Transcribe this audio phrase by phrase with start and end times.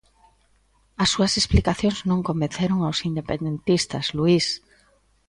[1.03, 4.45] As súas explicacións non convenceron aos independentistas, Luís...